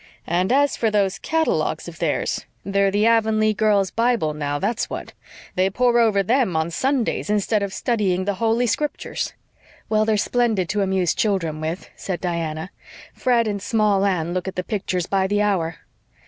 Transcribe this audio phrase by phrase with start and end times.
[0.25, 5.13] "And as for those catalogues of theirs, they're the Avonlea girls' Bible now, that's what.
[5.53, 9.33] They pore over them on Sundays instead of studying the Holy Scriptures."
[9.89, 12.71] "Well, they're splendid to amuse children with," said Diana.
[13.13, 15.75] "Fred and Small Anne look at the pictures by the hour."